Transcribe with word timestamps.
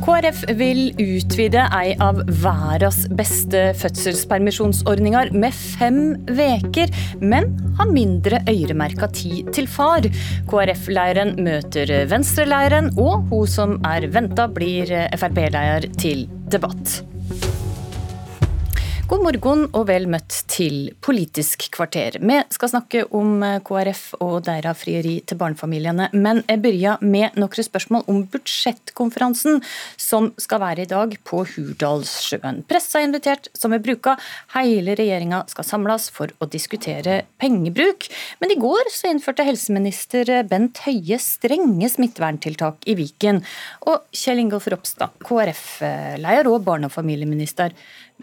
KrF 0.00 0.44
vil 0.56 0.80
utvide 0.96 1.66
ei 1.76 1.92
av 2.00 2.22
verdens 2.42 3.02
beste 3.16 3.70
fødselspermisjonsordninger 3.80 5.32
med 5.36 5.56
fem 5.56 6.00
veker, 6.38 6.92
men 7.20 7.52
har 7.78 7.92
mindre 7.92 8.40
øremerka 8.48 9.10
tid 9.12 9.52
til 9.56 9.68
far. 9.68 10.08
KrF-leiren 10.50 11.36
møter 11.44 11.92
Venstre-leiren, 12.10 12.92
og 12.96 13.28
hun 13.30 13.48
som 13.50 13.76
er 13.92 14.08
venta 14.12 14.48
blir 14.48 14.90
Frp-leder 15.20 15.90
til 16.00 16.26
debatt. 16.50 17.00
God 19.10 19.24
morgen 19.24 19.64
og 19.74 19.88
vel 19.88 20.04
møtt 20.06 20.36
til 20.46 20.92
Politisk 21.02 21.64
kvarter. 21.74 22.14
Vi 22.22 22.36
skal 22.54 22.70
snakke 22.70 23.00
om 23.18 23.42
KrF 23.66 24.02
og 24.22 24.36
deres 24.46 24.78
frieri 24.78 25.16
til 25.26 25.38
barnefamiliene, 25.40 26.04
men 26.14 26.44
jeg 26.44 26.60
begynner 26.62 27.00
med 27.02 27.34
noen 27.34 27.66
spørsmål 27.66 28.04
om 28.06 28.20
budsjettkonferansen 28.30 29.58
som 29.98 30.28
skal 30.38 30.62
være 30.62 30.84
i 30.84 30.90
dag 30.92 31.16
på 31.26 31.40
Hurdalssjøen. 31.42 32.60
Pressa 32.70 33.00
er 33.00 33.08
invitert, 33.08 33.48
som 33.50 33.74
vi 33.74 33.80
bruker. 33.82 34.20
Hele 34.54 34.94
regjeringa 35.00 35.40
skal 35.50 35.66
samles 35.66 36.06
for 36.14 36.30
å 36.38 36.46
diskutere 36.52 37.24
pengebruk. 37.42 38.06
Men 38.38 38.54
i 38.54 38.58
går 38.62 38.92
så 38.94 39.10
innførte 39.10 39.48
helseminister 39.48 40.30
Bent 40.52 40.84
Høie 40.84 41.18
strenge 41.18 41.90
smitteverntiltak 41.96 42.86
i 42.86 42.94
Viken. 43.02 43.42
Og 43.90 44.06
Kjell 44.14 44.44
Ingolf 44.44 44.70
Ropstad, 44.70 45.18
KrF-leder 45.26 46.52
og 46.54 46.62
barne- 46.70 46.86
og 46.86 46.94
familieminister. 46.94 47.74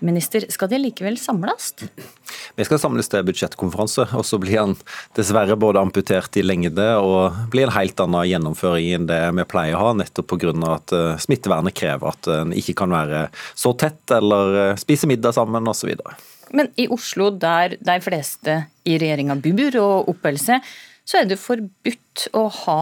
Minister, 0.06 0.46
skal 0.52 0.70
de 0.72 0.80
likevel 0.82 1.18
samles? 1.20 1.74
Vi 2.58 2.66
skal 2.66 2.80
samles 2.82 3.10
til 3.12 3.26
budsjettkonferanse, 3.28 4.08
og 4.18 4.26
så 4.28 4.40
blir 4.42 4.60
han 4.60 4.76
dessverre 5.18 5.58
både 5.60 5.82
amputert 5.82 6.38
i 6.40 6.44
lengde 6.46 6.86
og 7.02 7.38
blir 7.54 7.68
en 7.68 7.76
helt 7.76 8.00
annen 8.04 8.28
gjennomføring 8.30 8.90
enn 8.98 9.10
det 9.10 9.22
vi 9.40 9.48
pleier 9.50 9.78
å 9.78 9.88
ha, 9.88 9.94
nettopp 9.98 10.34
pga. 10.34 10.54
at 10.74 10.96
eh, 10.96 11.20
smittevernet 11.22 11.76
krever 11.78 12.12
at 12.12 12.32
en 12.32 12.54
ikke 12.56 12.78
kan 12.84 12.94
være 12.94 13.28
så 13.56 13.74
tett 13.80 14.16
eller 14.18 14.60
eh, 14.64 14.76
spise 14.80 15.10
middag 15.10 15.38
sammen 15.38 15.68
osv. 15.70 15.94
Men 16.56 16.70
i 16.80 16.88
Oslo, 16.94 17.30
der 17.32 17.76
de 17.80 17.98
fleste 18.04 18.60
i 18.88 18.98
regjeringa 19.00 19.36
bor 19.44 19.82
og 19.82 20.14
oppholder 20.14 20.44
seg, 20.44 20.70
så 21.08 21.22
er 21.22 21.30
det 21.30 21.40
forbudt 21.40 22.28
å 22.36 22.48
ha 22.64 22.82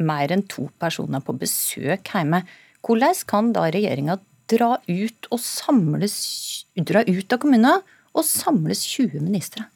mer 0.00 0.32
enn 0.32 0.46
to 0.48 0.68
personer 0.80 1.22
på 1.24 1.36
besøk 1.36 2.12
hjemme. 2.14 2.42
Hvordan 2.84 3.16
kan 3.28 3.52
da 3.56 3.66
regjeringa 3.72 4.16
dra 4.50 4.76
ut 4.90 5.28
samles, 5.42 6.16
dra 6.74 7.04
ut 7.06 7.32
av 7.32 7.42
kommunen 7.42 7.84
og 8.10 8.26
samles 8.26 8.82
20 8.88 9.22
ministre? 9.22 9.66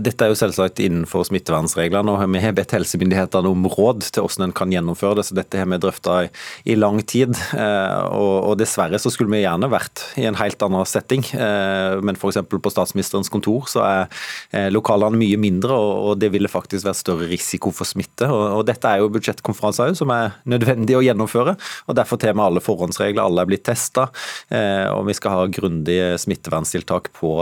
Dette 0.00 0.24
er 0.24 0.32
jo 0.32 0.38
selvsagt 0.38 0.80
innenfor 0.80 1.26
smittevernreglene, 1.28 2.14
og 2.14 2.22
vi 2.32 2.40
har 2.40 2.54
bedt 2.56 2.72
helsemyndighetene 2.72 3.50
om 3.50 3.66
råd 3.68 4.06
til 4.08 4.24
hvordan 4.24 4.46
en 4.46 4.54
kan 4.56 4.72
gjennomføre 4.72 5.18
det. 5.18 5.26
så 5.28 5.36
Dette 5.36 5.60
har 5.60 5.68
vi 5.68 5.78
drøfta 5.82 6.14
i, 6.24 6.30
i, 6.72 6.76
lang 6.78 7.02
tid. 7.04 7.34
Eh, 7.52 7.98
og, 8.08 8.32
og, 8.48 8.54
Dessverre 8.60 9.00
så 9.02 9.12
skulle 9.12 9.32
vi 9.34 9.42
gjerne 9.42 9.68
vært 9.72 10.04
i 10.20 10.24
en 10.28 10.38
helt 10.38 10.62
annen 10.64 10.88
setting. 10.88 11.26
Eh, 11.36 11.98
men 12.00 12.16
f.eks. 12.16 12.40
på 12.48 12.72
statsministerens 12.72 13.28
kontor 13.32 13.68
så 13.68 13.82
er 13.84 14.22
eh, 14.54 14.70
lokalene 14.72 15.20
mye 15.20 15.40
mindre, 15.40 15.76
og, 15.76 16.16
det 16.22 16.30
ville 16.32 16.50
faktisk 16.50 16.86
vært 16.86 17.00
større 17.00 17.28
risiko 17.28 17.72
for 17.74 17.88
smitte. 17.88 18.28
Og, 18.30 18.60
og 18.60 18.64
Dette 18.68 18.88
er 18.88 19.02
jo 19.02 19.10
budsjettkonferanser 19.12 19.96
som 19.98 20.12
er 20.14 20.38
nødvendig 20.48 20.96
å 20.96 21.04
gjennomføre. 21.04 21.56
og 21.88 21.98
Derfor 21.98 22.20
tar 22.20 22.36
vi 22.36 22.44
alle 22.44 22.64
forhåndsregler, 22.64 23.24
alle 23.24 23.44
er 23.44 23.50
blitt 23.50 23.66
testa. 23.66 24.08
Og 24.52 25.06
vi 25.08 25.16
skal 25.16 25.34
ha 25.34 25.46
grundige 25.52 26.12
smitteverntiltak 26.22 27.10
på, 27.16 27.32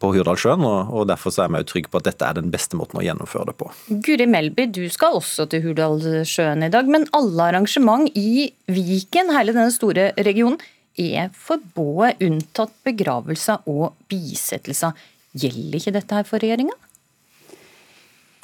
på 0.00 0.12
Hurdalssjøen. 0.14 0.64
og 0.64 0.94
og 0.94 1.08
Derfor 1.10 1.33
er 1.42 1.50
vi 1.50 1.64
trygge 1.66 1.90
på 1.90 1.98
at 1.98 2.06
dette 2.06 2.28
er 2.28 2.38
den 2.38 2.52
beste 2.54 2.78
måten 2.78 3.00
å 3.00 3.04
gjennomføre 3.04 3.50
det 3.50 3.56
på. 3.58 3.72
Guri 4.06 4.28
Melby, 4.30 4.68
du 4.70 4.84
skal 4.92 5.18
også 5.18 5.48
til 5.50 5.64
Hurdalssjøen 5.66 6.62
i 6.66 6.70
dag, 6.70 6.86
men 6.86 7.08
alle 7.16 7.50
arrangement 7.50 8.06
i 8.14 8.52
Viken, 8.70 9.34
hele 9.34 9.56
denne 9.56 9.74
store 9.74 10.12
regionen, 10.22 10.60
er 10.94 11.32
forbudt 11.34 12.22
unntatt 12.22 12.74
begravelser 12.86 13.66
og 13.66 13.96
bisettelser. 14.10 14.94
Gjelder 15.34 15.80
ikke 15.80 15.94
dette 15.96 16.20
her 16.20 16.28
for 16.28 16.42
regjeringa? 16.42 16.76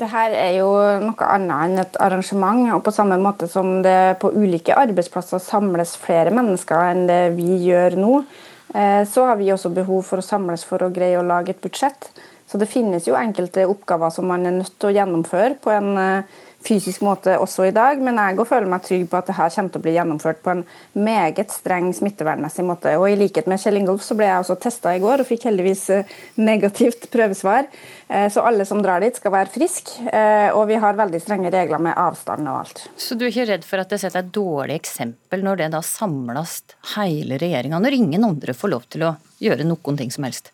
Det 0.00 0.08
her 0.08 0.32
er 0.32 0.54
jo 0.56 0.68
noe 1.02 1.26
annet 1.28 1.56
enn 1.66 1.80
et 1.82 1.98
arrangement. 2.00 2.62
og 2.72 2.82
På 2.86 2.92
samme 2.94 3.18
måte 3.20 3.46
som 3.50 3.82
det 3.84 4.16
på 4.22 4.32
ulike 4.32 4.76
arbeidsplasser 4.76 5.42
samles 5.44 5.92
flere 6.00 6.32
mennesker 6.32 6.94
enn 6.94 7.04
det 7.10 7.22
vi 7.36 7.58
gjør 7.66 7.98
nå, 8.00 8.14
eh, 8.74 9.02
så 9.04 9.28
har 9.28 9.36
vi 9.36 9.52
også 9.52 9.74
behov 9.76 10.06
for 10.08 10.22
å 10.22 10.24
samles 10.24 10.64
for 10.64 10.80
å 10.82 10.92
greie 10.94 11.20
å 11.20 11.26
lage 11.26 11.52
et 11.52 11.60
budsjett. 11.60 12.08
Så 12.50 12.58
det 12.58 12.66
finnes 12.66 13.06
jo 13.06 13.14
enkelte 13.14 13.62
oppgaver 13.70 14.10
som 14.10 14.26
man 14.26 14.42
er 14.48 14.56
nødt 14.56 14.74
til 14.74 14.90
å 14.90 14.96
gjennomføre 14.96 15.54
på 15.62 15.70
en 15.70 15.90
eh, 16.02 16.38
fysisk 16.66 17.04
måte 17.06 17.36
også 17.38 17.68
i 17.68 17.74
dag, 17.76 18.00
men 18.02 18.18
jeg 18.18 18.46
føler 18.48 18.66
meg 18.68 18.82
trygg 18.84 19.06
på 19.08 19.20
at 19.20 19.30
det 19.30 19.36
her 19.38 19.52
kommer 19.54 19.70
til 19.70 19.80
å 19.80 19.84
bli 19.84 19.94
gjennomført 19.94 20.42
på 20.42 20.52
en 20.52 20.64
meget 20.98 21.54
streng 21.54 21.92
smittevernmessig 21.94 22.66
måte. 22.66 22.96
Og 22.98 23.06
I 23.06 23.16
likhet 23.22 23.46
med 23.48 23.62
Kjell 23.62 23.78
Ingolf 23.78 24.02
så 24.04 24.18
ble 24.18 24.26
jeg 24.26 24.42
også 24.42 24.58
testa 24.66 24.96
i 24.96 25.00
går 25.00 25.22
og 25.22 25.30
fikk 25.30 25.46
heldigvis 25.46 25.86
eh, 25.94 26.12
negativt 26.42 27.06
prøvesvar. 27.14 27.70
Eh, 28.10 28.26
så 28.34 28.42
alle 28.42 28.66
som 28.66 28.82
drar 28.82 29.06
dit 29.06 29.22
skal 29.22 29.36
være 29.38 29.54
friske, 29.54 30.10
og 30.50 30.66
vi 30.66 30.82
har 30.82 30.98
veldig 30.98 31.22
strenge 31.22 31.54
regler 31.54 31.80
med 31.82 31.94
avstand 31.98 32.50
og 32.50 32.64
alt. 32.64 32.86
Så 32.98 33.14
du 33.14 33.28
er 33.28 33.30
ikke 33.30 33.50
redd 33.52 33.66
for 33.68 33.84
at 33.84 33.94
det 33.94 34.02
setter 34.02 34.24
et 34.24 34.34
dårlig 34.34 34.80
eksempel 34.80 35.46
når 35.46 35.62
det 35.62 35.74
da 35.76 35.86
samles 35.86 36.64
hele 36.96 37.38
regjeringa, 37.38 37.78
når 37.78 38.02
ingen 38.02 38.26
andre 38.26 38.58
får 38.58 38.74
lov 38.74 38.88
til 38.90 39.06
å 39.06 39.18
gjøre 39.38 39.68
noen 39.68 40.00
ting 40.00 40.10
som 40.10 40.26
helst? 40.26 40.50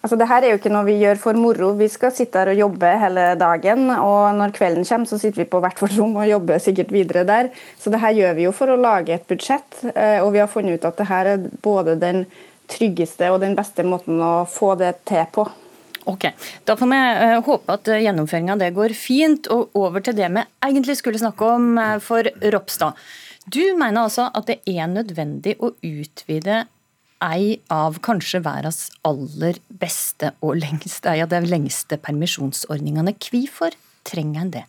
Altså, 0.00 0.16
det 0.16 0.30
her 0.30 0.44
er 0.44 0.54
jo 0.54 0.58
ikke 0.60 0.72
noe 0.72 0.86
vi 0.86 0.96
gjør 0.96 1.18
for 1.20 1.36
moro. 1.36 1.74
Vi 1.76 1.86
skal 1.92 2.12
sitte 2.16 2.40
her 2.40 2.50
og 2.54 2.60
jobbe 2.62 2.90
hele 3.02 3.24
dagen. 3.40 3.90
og 3.92 4.36
Når 4.38 4.54
kvelden 4.56 4.86
kommer, 4.88 5.08
så 5.10 5.18
sitter 5.20 5.42
vi 5.42 5.50
på 5.52 5.60
hvert 5.60 5.82
vårt 5.82 5.96
rom 5.98 6.16
og 6.16 6.28
jobber 6.28 6.62
sikkert 6.62 6.94
videre 6.94 7.26
der. 7.28 7.50
Så 7.76 7.92
det 7.92 8.00
her 8.00 8.16
gjør 8.16 8.38
vi 8.38 8.46
jo 8.46 8.54
for 8.56 8.72
å 8.72 8.78
lage 8.80 9.12
et 9.12 9.26
budsjett. 9.28 9.82
Eh, 9.92 10.22
og 10.24 10.32
vi 10.32 10.40
har 10.40 10.48
funnet 10.48 10.80
ut 10.80 10.88
at 10.88 11.02
det 11.02 11.08
her 11.10 11.34
er 11.34 11.44
både 11.60 11.98
den 12.00 12.24
tryggeste 12.70 13.28
og 13.28 13.42
den 13.44 13.58
beste 13.58 13.84
måten 13.84 14.22
å 14.24 14.46
få 14.48 14.72
det 14.80 14.94
til 15.10 15.26
på. 15.34 15.44
Ok, 16.08 16.30
Da 16.64 16.76
får 16.80 16.88
vi 16.88 17.00
eh, 17.04 17.36
håpe 17.44 17.76
at 17.76 17.92
gjennomføringa 18.00 18.56
det 18.56 18.72
går 18.72 18.96
fint. 18.96 19.52
Og 19.52 19.76
over 19.76 20.00
til 20.00 20.16
det 20.16 20.32
vi 20.32 20.48
egentlig 20.64 20.96
skulle 20.96 21.20
snakke 21.20 21.44
om 21.44 21.76
eh, 21.76 21.98
for 22.00 22.24
Ropstad. 22.54 22.96
Du 23.44 23.62
mener 23.76 24.06
altså 24.06 24.30
at 24.32 24.48
det 24.48 24.62
er 24.64 24.88
nødvendig 24.88 25.58
å 25.60 25.74
utvide 25.76 26.64
ei 27.24 27.60
av 27.72 27.98
kanskje 28.04 28.42
verdens 28.44 28.88
aller 29.06 29.60
beste 29.68 30.32
og 30.40 30.56
lengste, 30.60 31.14
ja, 31.18 31.28
de 31.28 31.40
lengste 31.44 32.00
permisjonsordningene. 32.00 33.14
Hvorfor 33.20 33.76
trenger 34.08 34.44
en 34.46 34.54
det? 34.56 34.66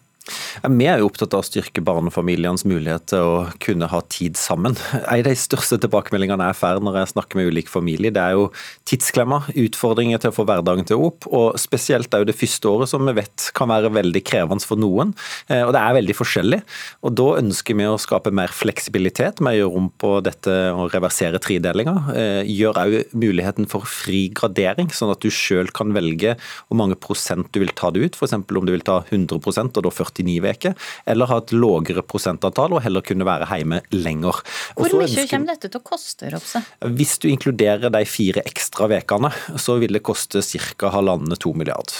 Vi 0.62 0.86
er 0.86 1.02
jo 1.02 1.08
opptatt 1.10 1.34
av 1.34 1.42
å 1.42 1.48
styrke 1.48 1.82
barnefamilienes 1.86 2.64
mulighet 2.70 3.08
til 3.10 3.26
å 3.26 3.38
kunne 3.64 3.88
ha 3.90 4.02
tid 4.14 4.38
sammen. 4.40 4.76
En 5.02 5.24
av 5.24 5.26
de 5.26 5.34
største 5.40 5.80
tilbakemeldingene 5.82 6.52
jeg 6.52 6.60
får 6.60 6.82
når 6.86 7.00
jeg 7.00 7.12
snakker 7.16 7.40
med 7.40 7.50
ulike 7.50 7.72
familier, 7.72 8.14
det 8.14 8.22
er 8.22 8.38
jo 8.38 8.50
tidsklemma, 8.90 9.42
utfordringer 9.58 10.22
til 10.22 10.32
å 10.32 10.36
få 10.36 10.46
hverdagen 10.48 10.88
til 10.88 11.00
å 11.00 11.10
opp, 11.10 11.28
og 11.32 11.58
spesielt 11.62 12.14
jo 12.14 12.28
det 12.28 12.38
første 12.38 12.70
året 12.70 12.92
som 12.92 13.06
vi 13.08 13.16
vet 13.18 13.48
kan 13.58 13.72
være 13.72 13.92
veldig 13.96 14.22
krevende 14.28 14.68
for 14.68 14.80
noen. 14.80 15.16
Eh, 15.48 15.64
og 15.66 15.74
det 15.74 15.82
er 15.82 15.98
veldig 15.98 16.18
forskjellig. 16.18 16.62
Og 17.08 17.16
da 17.18 17.28
ønsker 17.40 17.78
vi 17.80 17.90
å 17.90 17.98
skape 18.02 18.34
mer 18.36 18.54
fleksibilitet 18.54 19.42
mer 19.42 19.58
rom 19.66 19.90
på 20.02 20.14
dette 20.26 20.54
å 20.76 20.88
reversere 20.92 21.42
tredelinga. 21.42 21.96
Eh, 22.14 22.52
gjør 22.52 22.82
òg 22.84 22.98
muligheten 23.18 23.70
for 23.72 23.88
fri 23.90 24.28
gradering, 24.38 24.92
sånn 24.94 25.14
at 25.14 25.24
du 25.24 25.32
sjøl 25.34 25.72
kan 25.74 25.96
velge 25.96 26.36
hvor 26.68 26.80
mange 26.80 27.00
prosent 27.00 27.50
du 27.56 27.62
vil 27.64 27.74
ta 27.78 27.90
det 27.94 28.06
ut, 28.06 28.20
f.eks. 28.20 28.38
om 28.38 28.68
du 28.68 28.74
vil 28.76 28.86
ta 28.86 29.02
100 29.10 29.40
og 29.42 29.84
da 29.86 29.92
40 29.92 30.11
49 30.12 30.54
uker, 30.56 30.78
eller 31.06 31.32
ha 31.32 31.40
et 31.42 31.54
lavere 31.56 32.06
prosentantall 32.06 32.78
og 32.78 32.84
heller 32.86 33.06
kunne 33.06 33.28
være 33.28 33.50
hjemme 33.52 33.82
lenger. 33.96 34.42
Hvor 34.78 34.90
mye 34.90 35.08
ønsker... 35.08 35.30
kommer 35.32 35.56
dette 35.56 35.72
til 35.72 35.82
å 35.82 35.86
koste, 35.86 36.32
Ropse? 36.34 36.64
Hvis 36.98 37.18
du 37.22 37.30
inkluderer 37.32 37.94
de 37.94 38.04
fire 38.10 38.44
ekstra 38.48 38.90
ukene, 38.92 39.32
så 39.60 39.78
vil 39.82 39.98
det 39.98 40.04
koste 40.06 40.42
ca. 40.42 40.92
halvannen 40.94 41.38
to 41.40 41.54
milliard. 41.58 41.94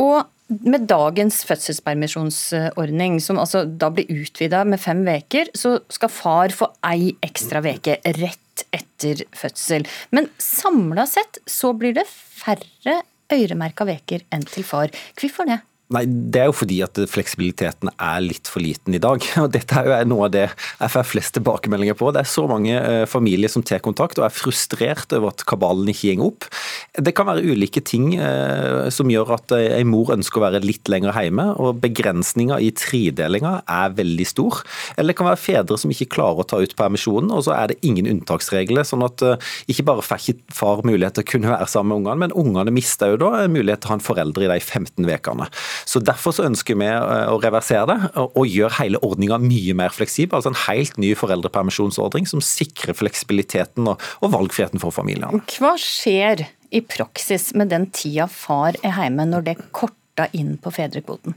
Og 0.00 0.22
med 0.60 0.86
dagens 0.88 1.42
fødselspermisjonsordning, 1.48 3.18
som 3.24 3.40
altså 3.40 3.64
da 3.64 3.88
blir 3.94 4.10
utvida 4.12 4.62
med 4.68 4.80
fem 4.80 5.00
uker, 5.06 5.52
så 5.56 5.78
skal 5.92 6.12
far 6.12 6.54
få 6.54 6.68
ei 6.88 7.14
ekstra 7.24 7.62
uke 7.64 7.98
rett 8.18 8.66
etter 8.74 9.24
fødsel. 9.36 9.86
Men 10.12 10.28
samla 10.40 11.06
sett 11.08 11.40
så 11.48 11.72
blir 11.76 11.96
det 11.96 12.06
færre 12.08 13.00
øremerka 13.32 13.86
uker 13.88 14.26
enn 14.34 14.44
til 14.48 14.66
far. 14.66 14.92
Hvorfor 15.18 15.48
det? 15.48 15.62
Nei, 15.92 16.04
Det 16.06 16.40
er 16.40 16.48
jo 16.48 16.56
fordi 16.56 16.78
at 16.84 16.98
fleksibiliteten 17.10 17.90
er 17.92 18.22
litt 18.24 18.48
for 18.50 18.64
liten 18.64 18.96
i 18.96 19.02
dag. 19.02 19.24
og 19.42 19.50
Dette 19.52 19.78
er 19.78 19.90
jo 19.90 20.10
noe 20.14 20.28
av 20.28 20.34
det 20.34 20.46
jeg 20.48 20.92
får 20.94 21.08
flest 21.08 21.36
tilbakemeldinger 21.36 21.98
på. 21.98 22.12
Det 22.14 22.24
er 22.24 22.32
så 22.32 22.46
mange 22.50 22.76
eh, 22.78 23.04
familier 23.10 23.52
som 23.52 23.64
tar 23.66 23.82
kontakt 23.84 24.20
og 24.20 24.26
er 24.28 24.34
frustrert 24.34 25.12
over 25.16 25.34
at 25.34 25.44
kabalen 25.48 25.90
ikke 25.92 26.16
går 26.20 26.32
opp. 26.32 26.48
Det 26.92 27.14
kan 27.16 27.24
være 27.24 27.40
ulike 27.48 27.80
ting 27.88 28.10
eh, 28.20 28.90
som 28.92 29.08
gjør 29.08 29.30
at 29.38 29.52
eh, 29.56 29.78
en 29.78 29.88
mor 29.88 30.10
ønsker 30.12 30.36
å 30.36 30.42
være 30.44 30.60
litt 30.60 30.90
lenger 30.92 31.16
hjemme, 31.16 31.46
og 31.56 31.78
begrensninga 31.80 32.58
i 32.60 32.68
tredelinga 32.76 33.62
er 33.64 33.94
veldig 33.96 34.26
stor. 34.28 34.60
Eller 34.98 35.14
det 35.14 35.16
kan 35.16 35.30
være 35.30 35.40
fedre 35.40 35.78
som 35.80 35.94
ikke 35.94 36.10
klarer 36.12 36.44
å 36.44 36.48
ta 36.50 36.60
ut 36.60 36.76
permisjonen, 36.76 37.32
og 37.32 37.46
så 37.46 37.54
er 37.56 37.72
det 37.72 37.78
ingen 37.88 38.10
unntaksregler. 38.12 38.84
sånn 38.84 39.06
at 39.08 39.24
ikke 39.72 39.86
bare 39.88 40.04
får 40.04 40.20
ikke 40.20 40.56
far 40.58 40.84
mulighet 40.84 41.16
til 41.16 41.24
å 41.24 41.30
kunne 41.32 41.54
være 41.54 41.70
sammen 41.72 41.94
med 41.94 42.02
ungene, 42.02 42.20
men 42.26 42.36
ungene 42.44 42.76
mister 42.76 43.14
jo 43.14 43.22
da 43.24 43.46
mulighet 43.48 43.86
til 43.86 43.88
å 43.88 43.94
ha 43.94 44.00
en 44.00 44.04
forelder 44.04 44.44
i 44.44 44.52
de 44.52 44.60
15 44.60 45.08
ukene. 45.08 45.48
Så 45.88 46.04
Derfor 46.12 46.36
så 46.36 46.44
ønsker 46.44 46.76
vi 46.76 46.92
å 46.92 47.40
reversere 47.40 47.86
det 47.88 48.10
og 48.20 48.44
gjøre 48.44 48.82
hele 48.82 49.00
ordninga 49.06 49.38
mye 49.40 49.76
mer 49.78 49.94
fleksibel. 49.94 50.36
altså 50.36 50.52
En 50.52 50.64
helt 50.66 50.98
ny 51.00 51.14
foreldrepermisjonsordning 51.16 52.28
som 52.28 52.44
sikrer 52.44 52.98
fleksibiliteten 52.98 53.88
og, 53.88 54.10
og 54.20 54.34
valgfriheten 54.34 54.82
for 54.82 54.92
familiene. 54.92 55.40
Hva 55.56 55.78
skjer 55.80 56.50
i 56.72 56.80
praksis 56.80 57.50
med 57.54 57.68
den 57.68 57.86
tida 57.92 58.26
far 58.32 58.76
er 58.80 58.96
hjemme 58.96 59.26
når 59.28 59.48
det 59.48 59.58
korta 59.76 60.28
inn 60.32 60.56
på 60.60 60.72
fedrekvoten? 60.72 61.36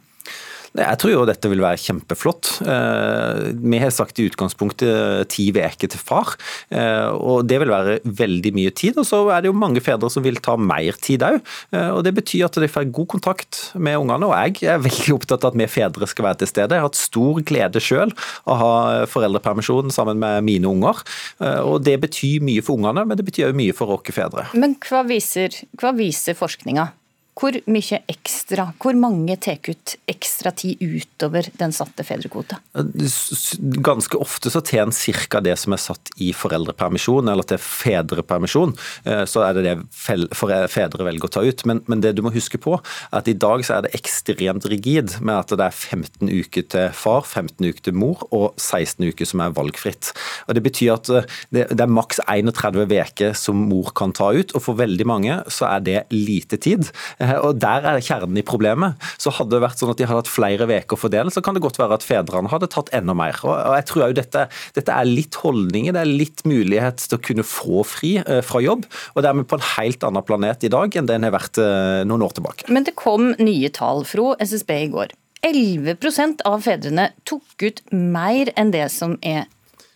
Jeg 0.76 1.00
tror 1.00 1.12
jo 1.14 1.26
dette 1.28 1.50
vil 1.52 1.64
være 1.64 1.80
kjempeflott. 1.80 2.50
Eh, 2.68 3.52
vi 3.56 3.80
har 3.80 3.94
sagt 3.96 4.20
i 4.20 4.28
utgangspunktet 4.28 5.30
ti 5.32 5.48
uker 5.56 5.88
til 5.88 6.02
far, 6.02 6.36
eh, 6.70 7.08
og 7.16 7.48
det 7.48 7.62
vil 7.62 7.72
være 7.72 8.00
veldig 8.04 8.52
mye 8.56 8.74
tid. 8.76 9.00
Og 9.00 9.08
så 9.08 9.22
er 9.32 9.44
det 9.44 9.52
jo 9.52 9.56
mange 9.56 9.84
fedre 9.84 10.10
som 10.12 10.26
vil 10.26 10.42
ta 10.44 10.58
mer 10.60 10.98
tid 11.00 11.24
òg. 11.24 11.40
Eh, 11.72 11.90
og 11.96 12.04
det 12.04 12.16
betyr 12.18 12.46
at 12.50 12.60
de 12.60 12.68
får 12.72 12.92
god 12.92 13.08
kontakt 13.16 13.62
med 13.76 13.98
ungene. 14.02 14.28
Og 14.28 14.36
jeg 14.36 14.70
er 14.74 14.84
veldig 14.84 15.16
opptatt 15.16 15.46
av 15.46 15.54
at 15.54 15.60
vi 15.62 15.70
fedre 15.72 16.08
skal 16.12 16.28
være 16.30 16.42
til 16.44 16.52
stede. 16.52 16.76
Jeg 16.76 16.84
har 16.84 16.90
hatt 16.90 17.00
stor 17.00 17.42
glede 17.48 17.80
sjøl 17.80 18.12
å 18.46 18.60
ha 18.60 18.74
foreldrepermisjon 19.08 19.94
sammen 19.96 20.20
med 20.20 20.44
mine 20.44 20.68
unger. 20.68 21.00
Og 21.64 21.80
det 21.86 21.98
betyr 22.04 22.44
mye 22.44 22.64
for 22.66 22.80
ungene, 22.80 23.06
men 23.08 23.18
det 23.18 23.26
betyr 23.28 23.50
òg 23.50 23.58
mye 23.58 23.76
for 23.76 23.96
oss 23.96 24.12
fedre. 24.16 24.44
Men 24.54 24.76
hva 24.84 25.06
viser, 25.08 25.56
hva 25.80 25.94
viser 25.96 26.36
forskninga? 26.38 26.90
Hvor 27.36 27.52
mye 27.68 27.98
ekstra, 28.08 28.70
hvor 28.80 28.96
mange 28.96 29.36
tar 29.44 29.60
ut 29.68 29.96
ekstra 30.08 30.54
tid 30.56 30.80
utover 30.80 31.50
den 31.60 31.74
satte 31.76 32.06
fedrekvota? 32.08 32.62
Ganske 33.84 34.20
ofte 34.24 34.52
så 34.54 34.62
tar 34.64 34.86
en 34.86 34.94
ca. 34.96 35.42
det 35.44 35.58
som 35.60 35.76
er 35.76 35.82
satt 35.84 36.14
i 36.24 36.30
foreldrepermisjon, 36.32 37.28
eller 37.28 37.44
til 37.44 37.60
fedrepermisjon. 37.60 38.72
Eh, 39.04 39.26
så 39.28 39.44
er 39.44 39.58
det 39.58 39.66
det 39.68 39.74
fedre 40.72 41.08
velger 41.10 41.28
å 41.28 41.34
ta 41.36 41.44
ut. 41.44 41.66
Men, 41.68 41.82
men, 41.92 42.06
det 42.06 42.14
du 42.16 42.22
må 42.24 42.32
huske 42.32 42.62
på, 42.62 42.78
er 42.80 43.20
at 43.20 43.28
i 43.28 43.36
dag 43.36 43.66
så 43.68 43.78
er 43.78 43.86
det 43.86 43.94
ekstremt 44.00 44.70
rigid 44.72 45.18
med 45.20 45.36
at 45.36 45.52
det 45.52 45.68
er 45.68 45.76
15 45.76 46.32
uker 46.32 46.68
til 46.72 46.88
far, 46.96 47.28
15 47.28 47.60
uker 47.68 47.90
til 47.90 48.00
mor 48.00 48.24
og 48.30 48.56
16 48.56 49.12
uker 49.12 49.28
som 49.28 49.44
er 49.44 49.58
valgfritt. 49.60 50.14
Og 50.48 50.56
Det 50.56 50.64
betyr 50.70 50.96
at 50.96 51.12
eh, 51.12 51.28
det, 51.52 51.68
det 51.76 51.84
er 51.84 51.92
maks 52.00 52.24
31 52.24 52.88
uker 52.96 53.36
som 53.36 53.60
mor 53.68 53.92
kan 53.92 54.16
ta 54.16 54.32
ut, 54.32 54.56
og 54.56 54.68
for 54.70 54.80
veldig 54.80 55.12
mange 55.12 55.42
så 55.52 55.68
er 55.74 55.84
det 55.84 56.00
lite 56.16 56.64
tid. 56.64 56.88
Eh, 57.26 57.36
og 57.42 57.60
Der 57.62 57.86
er 57.90 58.02
kjernen 58.04 58.38
i 58.40 58.46
problemet. 58.46 59.02
Så 59.22 59.34
Hadde 59.36 59.56
det 59.56 59.64
vært 59.64 59.82
sånn 59.82 59.92
at 59.94 60.00
de 60.00 60.08
hadde 60.08 60.22
hatt 60.22 60.32
flere 60.32 60.68
uker 60.70 60.98
å 60.98 61.00
fordele, 61.00 61.34
så 61.34 61.44
kan 61.44 61.58
det 61.58 61.64
godt 61.66 61.80
være 61.82 61.98
at 61.98 62.06
fedrene 62.06 62.52
hadde 62.52 62.70
tatt 62.72 62.92
enda 62.96 63.16
mer. 63.18 63.38
Og 63.44 63.76
jeg 63.76 63.88
tror 63.90 64.06
jo 64.08 64.20
dette, 64.22 64.46
dette 64.78 64.96
er 64.96 65.10
litt 65.10 65.38
holdninger, 65.42 65.96
det 65.96 66.04
er 66.04 66.14
litt 66.24 66.46
mulighet 66.48 67.04
til 67.04 67.18
å 67.18 67.24
kunne 67.26 67.48
få 67.48 67.84
fri 67.88 68.16
eh, 68.22 68.42
fra 68.46 68.62
jobb. 68.64 68.88
Og 69.16 69.26
dermed 69.26 69.50
på 69.50 69.60
en 69.60 69.68
helt 69.76 70.06
annen 70.08 70.26
planet 70.26 70.66
i 70.68 70.72
dag 70.72 70.96
enn 70.96 71.10
det 71.10 71.18
en 71.18 71.28
har 71.28 71.36
vært 71.36 71.62
eh, 71.62 72.04
noen 72.08 72.26
år 72.26 72.38
tilbake. 72.38 72.70
Men 72.72 72.88
det 72.88 72.96
kom 73.00 73.34
nye 73.42 73.72
tall 73.74 74.06
fra 74.08 74.34
SSB 74.44 74.76
i 74.78 74.92
går. 74.94 75.16
11% 75.46 76.42
av 76.48 76.64
fedrene 76.66 77.10
tok 77.30 77.62
ut 77.62 77.82
mer 77.94 78.50
enn 78.58 78.72
det 78.74 78.88
som 78.94 79.20
er 79.22 79.46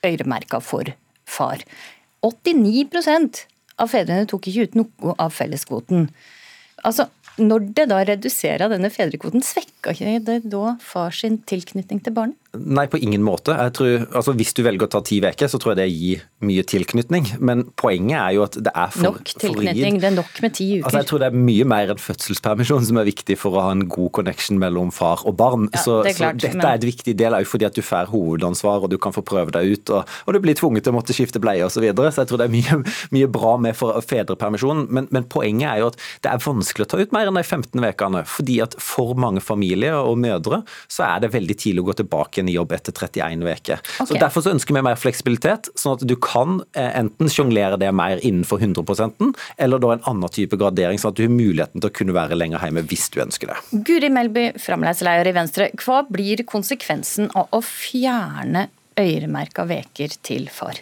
øremerka 0.06 0.60
for 0.62 0.92
far. 1.30 1.64
89% 2.26 3.46
av 3.80 3.90
fedrene 3.92 4.28
tok 4.30 4.50
ikke 4.50 4.68
ut 4.68 4.78
noe 4.80 5.16
av 5.18 5.34
felleskvoten. 5.36 6.10
Altså, 6.88 7.08
når 7.40 7.70
det 7.78 7.88
da 7.92 8.04
reduserer 8.08 8.72
denne 8.72 8.92
fedrekvoten, 8.94 9.44
svekker 9.46 9.79
ikke 9.88 10.20
det 10.28 10.42
da 10.52 10.76
fars 10.84 11.24
tilknytning 11.24 12.04
til 12.04 12.16
barnet? 12.16 12.38
Nei, 12.58 12.88
på 12.90 12.98
ingen 12.98 13.22
måte. 13.22 13.54
Jeg 13.54 13.74
tror, 13.78 13.92
altså 14.18 14.34
Hvis 14.34 14.56
du 14.58 14.64
velger 14.66 14.88
å 14.88 14.90
ta 14.90 15.04
ti 15.06 15.20
uker, 15.22 15.50
så 15.52 15.60
tror 15.62 15.76
jeg 15.76 15.78
det 15.78 15.86
gir 15.94 16.24
mye 16.42 16.64
tilknytning. 16.66 17.28
Men 17.46 17.68
poenget 17.78 18.18
er 18.18 18.32
jo 18.40 18.46
at 18.48 18.58
det 18.58 18.72
er 18.74 18.90
for 18.96 19.06
Nok 19.06 19.34
tilknytning, 19.44 20.00
det 20.02 20.08
er 20.10 20.16
nok 20.16 20.40
med 20.42 20.56
ti 20.58 20.66
uker. 20.80 20.88
Altså 20.88 21.04
Jeg 21.04 21.10
tror 21.12 21.22
det 21.22 21.28
er 21.30 21.38
mye 21.38 21.68
mer 21.70 21.94
enn 21.94 22.02
fødselspermisjon 22.02 22.88
som 22.90 22.98
er 23.02 23.06
viktig 23.12 23.38
for 23.38 23.54
å 23.54 23.68
ha 23.68 23.76
en 23.76 23.84
god 23.86 24.10
connection 24.18 24.58
mellom 24.62 24.90
far 24.96 25.22
og 25.30 25.38
barn. 25.38 25.68
Ja, 25.76 25.84
så, 25.84 26.00
det 26.02 26.16
er 26.16 26.20
klart, 26.24 26.42
så 26.42 26.48
dette 26.48 26.58
men... 26.58 26.66
er 26.72 26.82
et 26.82 26.88
viktig 26.90 27.16
del 27.22 27.38
òg 27.38 27.46
fordi 27.52 27.70
at 27.70 27.78
du 27.78 27.84
får 27.86 28.10
hovedansvar 28.16 28.88
og 28.88 28.90
du 28.90 28.98
kan 28.98 29.14
få 29.14 29.22
prøve 29.30 29.54
deg 29.54 29.76
ut. 29.76 29.94
Og, 29.94 30.18
og 30.26 30.34
du 30.34 30.42
blir 30.42 30.58
tvunget 30.58 30.88
til 30.88 30.96
å 30.96 30.98
måtte 30.98 31.14
skifte 31.14 31.44
bleie 31.44 31.62
osv. 31.68 31.78
Så, 31.78 31.86
videre. 31.86 32.10
så 32.12 32.26
jeg 32.26 32.32
tror 32.32 32.42
det 32.42 32.50
er 32.50 32.56
mye, 32.58 32.82
mye 33.16 33.30
bra 33.32 33.54
med 33.62 33.78
for 33.78 33.94
fedrepermisjon. 34.10 34.88
Men, 34.90 35.06
men, 35.14 35.30
poenget 35.30 35.70
er 35.70 35.84
jo 35.84 35.94
at 35.94 36.02
det 36.26 36.34
er 36.34 36.42
vanskelig 36.44 36.90
å 36.90 36.92
ta 36.92 37.00
ut 37.00 37.14
mer 37.16 37.30
enn 37.30 37.38
de 37.38 37.46
15 37.46 37.86
ukene. 37.94 38.26
Fordi 38.28 38.58
at 38.66 38.76
for 38.82 39.14
mange 39.22 39.46
familier 39.46 39.69
og 40.00 40.18
mødre 40.20 40.62
så 40.88 41.06
er 41.08 41.24
det 41.24 41.32
veldig 41.34 41.56
tidlig 41.60 41.84
å 41.84 41.90
gå 41.90 41.98
tilbake 42.02 42.40
igjen 42.40 42.52
i 42.52 42.56
jobb 42.58 42.74
etter 42.78 42.96
31 42.96 43.46
uker. 43.46 43.84
Okay. 43.84 44.08
Så 44.10 44.18
Derfor 44.20 44.46
så 44.46 44.54
ønsker 44.56 44.76
vi 44.76 44.84
mer 44.86 45.00
fleksibilitet, 45.00 45.72
sånn 45.80 45.98
at 45.98 46.06
du 46.08 46.16
kan 46.22 46.60
eh, 46.74 46.92
enten 47.00 47.32
sjonglere 47.32 47.80
det 47.82 47.92
mer 47.96 48.22
innenfor 48.26 48.62
100% 48.64 49.30
eller 49.58 49.82
da 49.82 49.94
en 49.96 50.06
annen 50.10 50.34
type 50.34 50.58
gradering, 50.60 51.00
sånn 51.02 51.14
at 51.14 51.20
du 51.20 51.26
har 51.26 51.34
muligheten 51.34 51.82
til 51.82 51.92
å 51.92 51.96
kunne 52.02 52.16
være 52.16 52.38
lenger 52.38 52.66
hjemme 52.66 52.86
hvis 52.90 53.08
du 53.14 53.22
ønsker 53.24 53.54
det. 53.54 53.60
Guri 53.88 54.12
Melby, 54.14 54.50
framleiseleder 54.62 55.30
i 55.30 55.36
Venstre. 55.36 55.72
Hva 55.80 56.04
blir 56.10 56.44
konsekvensen 56.50 57.32
av 57.38 57.50
å 57.56 57.64
fjerne 57.66 58.68
øremerka 59.00 59.66
veker 59.70 60.16
til 60.26 60.50
far? 60.54 60.82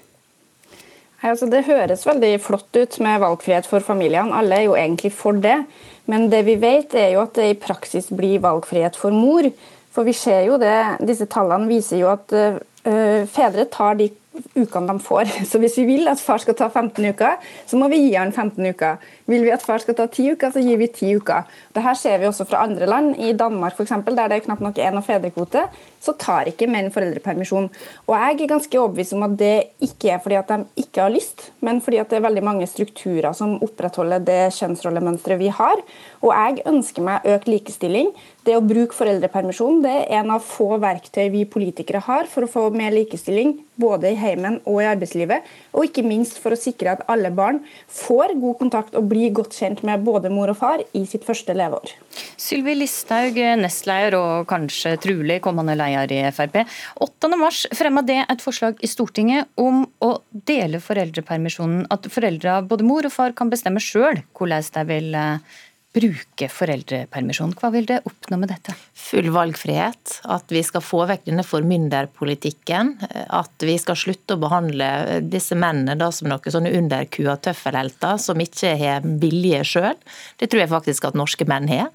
Altså, 1.26 1.48
det 1.50 1.66
høres 1.66 2.06
veldig 2.06 2.36
flott 2.44 2.78
ut 2.78 3.00
med 3.02 3.22
valgfrihet 3.24 3.66
for 3.70 3.84
familiene, 3.84 4.36
alle 4.38 4.60
er 4.60 4.68
jo 4.68 4.76
egentlig 4.78 5.12
for 5.18 5.38
det. 5.42 5.64
Men 6.08 6.30
det 6.32 6.44
vi 6.48 6.56
vet 6.60 6.96
er 6.96 7.12
jo 7.16 7.26
at 7.26 7.36
det 7.36 7.50
i 7.52 7.60
praksis 7.60 8.08
blir 8.16 8.44
valgfrihet 8.44 8.96
for 9.00 9.16
mor. 9.16 9.50
For 9.94 10.08
vi 10.08 10.14
ser 10.16 10.46
jo 10.48 10.60
det, 10.62 11.02
disse 11.08 11.28
tallene 11.32 11.70
viser 11.70 12.02
jo 12.04 12.12
at 12.12 12.34
uh, 12.38 13.24
fedre 13.34 13.66
tar 13.74 13.98
de 14.00 14.12
ukene 14.56 14.94
de 14.94 15.04
får. 15.04 15.32
Så 15.50 15.60
hvis 15.62 15.78
vi 15.82 15.88
vil 15.90 16.12
at 16.12 16.22
far 16.22 16.42
skal 16.44 16.58
ta 16.58 16.70
15 16.70 17.02
uker, 17.12 17.40
så 17.66 17.80
må 17.80 17.90
vi 17.92 18.04
gi 18.06 18.14
han 18.16 18.34
15 18.34 18.62
uker. 18.74 19.02
Vil 19.28 19.44
vi 19.44 19.52
at 19.52 19.64
far 19.64 19.82
skal 19.84 19.98
ta 19.98 20.06
ti 20.08 20.30
uker, 20.32 20.54
så 20.54 20.62
gir 20.64 20.80
vi 20.80 20.88
ti 20.92 21.10
uker. 21.18 21.48
Dette 21.76 21.94
ser 22.00 22.22
vi 22.22 22.30
også 22.30 22.46
fra 22.48 22.62
andre 22.64 22.88
land. 22.88 23.18
I 23.20 23.34
Danmark 23.36 23.76
eksempel, 23.84 24.16
der 24.16 24.30
det 24.32 24.38
er 24.38 24.46
knapt 24.46 24.64
nok 24.64 24.80
én 24.80 25.02
fedrekvote, 25.04 25.66
så 26.04 26.14
tar 26.20 26.48
ikke 26.48 26.70
menn 26.72 26.88
foreldrepermisjon. 26.94 27.68
Og 28.08 28.14
jeg 28.16 28.38
er 28.38 28.52
ganske 28.54 28.80
overbevist 28.80 29.16
om 29.18 29.26
at 29.28 29.36
det 29.40 29.56
ikke 29.84 30.14
er 30.14 30.24
fordi 30.24 30.40
at 30.40 30.54
de 30.54 30.84
ikke 30.84 31.04
har 31.04 31.14
lyst, 31.14 31.50
men 31.60 31.82
fordi 31.84 32.00
at 32.02 32.10
det 32.12 32.20
er 32.20 32.28
veldig 32.28 32.46
mange 32.46 32.70
strukturer 32.70 33.36
som 33.36 33.58
opprettholder 33.66 34.24
det 34.24 34.42
kjønnsrollemønsteret 34.58 35.42
vi 35.42 35.52
har. 35.60 35.84
Og 36.24 36.32
jeg 36.32 36.66
ønsker 36.72 37.06
meg 37.06 37.28
økt 37.36 37.52
likestilling. 37.52 38.14
Det 38.48 38.56
å 38.56 38.64
bruke 38.64 38.96
foreldrepermisjon 38.96 39.82
det 39.84 39.94
er 40.06 40.22
en 40.22 40.32
av 40.38 40.46
få 40.46 40.78
verktøy 40.80 41.28
vi 41.34 41.44
politikere 41.52 42.00
har 42.06 42.30
for 42.32 42.46
å 42.46 42.52
få 42.52 42.70
mer 42.72 42.96
likestilling 42.96 43.58
både 43.78 44.14
i 44.14 44.18
heimen 44.18 44.62
og 44.64 44.80
i 44.82 44.88
arbeidslivet, 44.90 45.44
og 45.76 45.86
ikke 45.86 46.06
minst 46.08 46.40
for 46.42 46.56
å 46.56 46.60
sikre 46.60 46.96
at 46.96 47.04
alle 47.12 47.30
barn 47.36 47.60
får 47.92 48.34
god 48.40 48.58
kontakt 48.62 48.96
og 48.98 49.10
blir 49.12 49.17
godt 49.34 49.56
kjent 49.58 49.84
med 49.88 50.04
både 50.06 50.32
mor 50.34 50.52
og 50.52 50.58
far 50.60 50.84
i 50.96 51.04
sitt 51.10 51.26
første 51.28 51.56
leveår. 51.58 51.94
Sylvi 52.38 52.76
Listhaug, 52.78 53.38
nestleder 53.62 54.18
og 54.18 54.48
kanskje 54.50 54.96
trulig 55.02 55.40
kommende 55.46 55.76
leder 55.78 56.14
i 56.14 56.20
Frp. 56.34 56.60
8.3 57.04 57.78
fremma 57.78 58.04
det 58.06 58.20
et 58.24 58.44
forslag 58.44 58.80
i 58.84 58.90
Stortinget 58.90 59.50
om 59.60 59.86
å 60.04 60.12
dele 60.48 60.82
foreldrepermisjonen. 60.84 61.88
At 61.94 62.10
foreldre, 62.14 62.60
både 62.70 62.88
mor 62.88 63.08
og 63.08 63.14
far, 63.14 63.36
kan 63.38 63.52
bestemme 63.54 63.84
sjøl 63.84 64.22
hvordan 64.38 64.72
de 64.78 64.86
vil 64.90 65.18
eh, 65.18 65.58
bruke 65.98 66.48
foreldrepermisjon. 66.54 67.56
Hva 67.58 67.72
vil 67.74 67.88
det 67.90 68.00
oppnå 68.06 68.38
med 68.40 68.52
dette? 68.54 68.76
Full 69.08 69.32
valgfrihet. 69.34 70.20
At 70.30 70.54
vi 70.54 70.62
skal 70.66 70.84
få 70.86 71.04
vekk 71.10 71.26
denne 71.28 71.46
formynderpolitikken. 71.48 72.94
At 73.34 73.66
vi 73.66 73.78
skal 73.82 73.98
slutte 74.00 74.38
å 74.38 74.42
behandle 74.42 74.90
disse 75.26 75.58
mennene 75.58 75.98
da 76.00 76.12
som 76.14 76.30
noen 76.32 76.54
sånne 76.54 76.74
underkua 76.78 77.38
tøffelhelter 77.42 78.22
som 78.22 78.44
ikke 78.44 78.76
har 78.80 79.08
vilje 79.22 79.64
sjøl. 79.68 79.98
Det 80.38 80.52
tror 80.52 80.64
jeg 80.64 80.74
faktisk 80.76 81.10
at 81.10 81.18
norske 81.18 81.48
menn 81.50 81.70
har. 81.72 81.90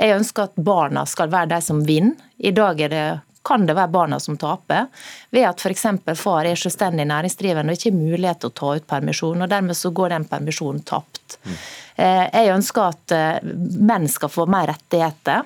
Jeg 0.00 0.18
ønsker 0.18 0.48
at 0.48 0.58
barna 0.58 1.06
skal 1.08 1.32
være 1.32 1.54
de 1.54 1.62
som 1.64 1.84
vinner. 1.86 2.18
I 2.44 2.50
dag 2.52 2.80
er 2.82 2.90
det 2.90 3.06
kan 3.44 3.66
det 3.68 3.76
være 3.76 3.92
barna 3.92 4.18
som 4.22 4.38
taper, 4.40 4.86
ved 5.34 5.48
at 5.48 5.60
f.eks. 5.60 5.86
far 6.16 6.48
er 6.48 6.58
selvstendig 6.58 7.06
næringsdrivende 7.10 7.72
og 7.72 7.78
ikke 7.78 7.92
har 7.92 7.98
mulighet 8.00 8.42
til 8.42 8.52
å 8.52 8.58
ta 8.60 8.74
ut 8.78 8.86
permisjon. 8.90 9.44
og 9.44 9.50
Dermed 9.52 9.78
så 9.78 9.92
går 9.94 10.14
den 10.14 10.28
permisjonen 10.30 10.84
tapt. 10.88 11.38
Mm. 11.44 11.58
Jeg 11.96 12.54
ønsker 12.54 12.88
at 12.88 13.14
eh, 13.14 13.50
menn 13.90 14.08
skal 14.10 14.32
få 14.32 14.48
mer 14.50 14.72
rettigheter. 14.72 15.44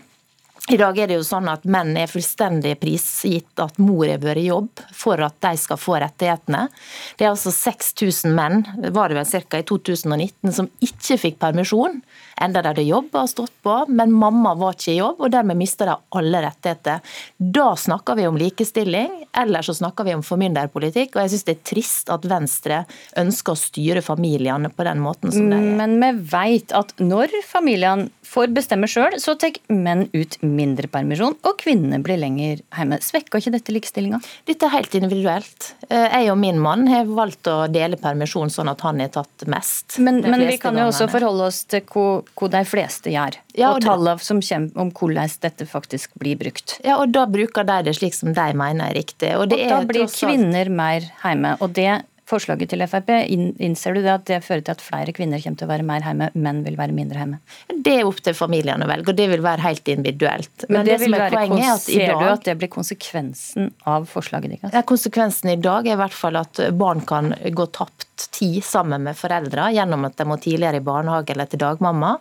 I 0.68 0.76
dag 0.76 0.98
er 1.00 1.08
det 1.08 1.16
jo 1.16 1.24
sånn 1.24 1.46
at 1.48 1.62
menn 1.64 1.94
er 1.96 2.10
fullstendig 2.10 2.74
prisgitt 2.82 3.60
at 3.62 3.78
mor 3.80 4.04
har 4.04 4.20
vært 4.20 4.42
i 4.42 4.48
jobb 4.50 4.82
for 4.92 5.20
at 5.24 5.38
de 5.40 5.54
skal 5.56 5.80
få 5.80 5.96
rettighetene. 6.02 6.66
Det 7.16 7.24
er 7.24 7.32
altså 7.32 7.52
6000 7.54 8.34
menn 8.36 8.66
var 8.92 9.08
det 9.08 9.16
vel 9.16 9.46
ca. 9.48 9.62
i 9.62 9.64
2019 9.64 10.52
som 10.58 10.68
ikke 10.84 11.16
fikk 11.22 11.38
permisjon 11.40 12.02
enda 12.40 12.62
de 12.62 12.72
hadde 12.72 12.86
jobba 12.86 13.24
og 13.24 13.30
stått 13.32 13.54
på, 13.64 13.74
men 13.88 14.12
mamma 14.14 14.54
var 14.58 14.76
ikke 14.76 14.92
i 14.94 14.98
jobb, 14.98 15.22
og 15.24 15.32
dermed 15.34 15.58
mista 15.58 15.88
de 15.88 15.96
alle 16.18 16.42
rettigheter. 16.44 17.02
Da 17.38 17.68
snakker 17.78 18.18
vi 18.18 18.26
om 18.28 18.38
likestilling, 18.40 19.24
eller 19.38 19.66
så 19.66 19.74
snakker 19.76 20.08
vi 20.08 20.16
om 20.16 20.24
formynderpolitikk, 20.26 21.16
og 21.16 21.24
jeg 21.24 21.34
syns 21.34 21.48
det 21.48 21.56
er 21.56 21.64
trist 21.72 22.12
at 22.12 22.28
Venstre 22.28 22.82
ønsker 23.20 23.54
å 23.54 23.60
styre 23.60 24.04
familiene 24.04 24.70
på 24.72 24.86
den 24.86 25.02
måten 25.04 25.34
som 25.34 25.50
de 25.50 25.58
er. 25.58 25.74
Men 25.80 25.98
vi 26.02 26.12
vet 26.32 26.74
at 26.76 26.94
når 27.02 27.34
familiene 27.48 28.08
får 28.28 28.52
bestemme 28.52 28.88
sjøl, 28.90 29.16
så 29.22 29.34
tar 29.40 29.56
menn 29.72 30.06
ut 30.12 30.36
mindre 30.44 30.90
permisjon, 30.92 31.36
og 31.46 31.60
kvinnene 31.62 32.00
blir 32.04 32.20
lenger 32.20 32.60
hjemme. 32.60 33.00
Svekker 33.04 33.40
ikke 33.40 33.54
dette 33.54 33.74
likestillinga? 33.74 34.20
Dette 34.48 34.68
er 34.68 34.74
helt 34.74 34.96
individuelt. 34.98 35.70
Eh, 35.88 36.06
jeg 36.18 36.32
og 36.32 36.38
min 36.40 36.60
mann 36.60 36.86
har 36.90 37.08
valgt 37.08 37.48
å 37.48 37.62
dele 37.72 37.98
permisjon 38.00 38.52
sånn 38.52 38.68
at 38.72 38.84
han 38.84 39.00
har 39.00 39.12
tatt 39.16 39.46
mest. 39.48 39.96
Men, 40.04 40.20
men 40.26 40.44
vi 40.48 40.58
kan 40.60 40.76
jo 40.76 40.88
også 40.90 41.08
forholde 41.12 41.48
oss 41.48 41.62
til 41.70 41.84
hvor 41.88 42.27
hva 42.38 42.50
de 42.52 42.62
fleste 42.68 43.12
gjør, 43.12 43.38
ja, 43.54 43.70
og, 43.70 43.78
og 43.78 43.86
tallene 43.86 44.24
som 44.24 44.42
kommer 44.44 44.84
om 44.84 44.92
hvordan 44.94 45.32
dette 45.42 45.66
faktisk 45.68 46.14
blir 46.20 46.38
brukt. 46.40 46.78
Ja, 46.84 46.98
og 47.02 47.14
da 47.14 47.24
bruker 47.30 47.66
de 47.68 47.80
det 47.88 47.96
slik 47.98 48.16
som 48.16 48.34
de 48.36 48.46
mener 48.58 48.90
er 48.90 48.98
riktig. 48.98 49.32
Og, 49.36 49.48
og 49.48 49.56
da 49.56 49.80
blir 49.88 50.06
kvinner 50.12 50.70
mer 50.70 51.08
hjemme. 51.22 51.56
og 51.62 51.74
det 51.78 51.90
forslaget 52.28 52.72
til 52.72 52.84
Frp, 52.88 53.10
innser 53.64 53.96
du 53.96 54.02
det 54.04 54.12
at 54.12 54.26
det 54.28 54.40
fører 54.44 54.64
til 54.66 54.74
at 54.76 54.84
flere 54.84 55.14
kvinner 55.16 55.40
kommer 55.42 55.60
til 55.60 55.68
å 55.68 55.70
være 55.70 55.86
mer 55.88 56.04
hjemme, 56.04 56.28
menn 56.36 56.60
vil 56.66 56.76
være 56.78 56.94
mindre 56.96 57.22
hjemme? 57.22 57.38
Det 57.72 57.94
er 58.00 58.08
opp 58.08 58.20
til 58.24 58.36
familiene 58.36 58.84
å 58.84 58.90
velge, 58.90 59.12
og 59.12 59.18
det 59.18 59.28
vil 59.32 59.44
være 59.44 59.64
helt 59.64 59.88
individuelt. 59.92 60.66
Men, 60.66 60.80
Men 60.80 60.88
det, 60.88 60.98
det 61.00 61.08
er 61.08 61.14
være, 61.14 61.42
er 61.46 61.72
at 61.72 61.88
i 61.88 61.98
dag, 62.02 62.20
du 62.20 62.28
at 62.34 62.46
det 62.50 62.56
blir 62.60 62.72
konsekvensen 62.72 63.72
av 63.88 64.08
forslaget 64.10 64.54
ditt? 64.54 64.68
Ja, 64.74 64.84
konsekvensen 64.86 65.54
i 65.54 65.58
dag 65.62 65.88
er 65.88 65.96
i 65.96 66.00
hvert 66.02 66.16
fall 66.16 66.38
at 66.40 66.62
barn 66.78 67.04
kan 67.08 67.32
gå 67.32 67.68
tapt 67.74 68.28
tid 68.34 68.60
sammen 68.66 69.06
med 69.06 69.16
foreldre 69.16 69.70
gjennom 69.74 70.06
at 70.08 70.18
de 70.18 70.26
må 70.28 70.38
tidligere 70.42 70.82
i 70.82 70.84
barnehage 70.84 71.34
eller 71.34 71.48
til 71.50 71.62
dagmamma. 71.62 72.16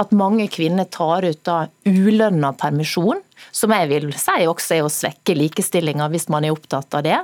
At 0.00 0.14
mange 0.16 0.48
kvinner 0.52 0.88
tar 0.90 1.26
ut 1.28 1.42
da 1.46 1.64
ulønna 1.86 2.54
permisjon, 2.58 3.20
som 3.52 3.74
jeg 3.74 3.90
vil 3.90 4.12
si 4.16 4.46
også 4.48 4.78
er 4.78 4.86
å 4.86 4.92
svekke 4.92 5.36
likestillinga 5.36 6.08
hvis 6.12 6.30
man 6.32 6.46
er 6.46 6.54
opptatt 6.54 6.94
av 6.98 7.04
det. 7.06 7.20